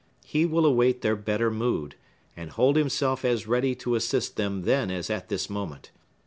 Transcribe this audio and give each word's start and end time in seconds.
He 0.25 0.47
will 0.47 0.65
await 0.65 1.03
their 1.03 1.15
better 1.15 1.51
mood, 1.51 1.93
and 2.35 2.49
hold 2.49 2.75
himself 2.75 3.23
as 3.23 3.45
ready 3.45 3.75
to 3.75 3.93
assist 3.93 4.35
them 4.35 4.63
then 4.63 4.89
as 4.89 5.11
at 5.11 5.29
this 5.29 5.47
moment. 5.47 5.91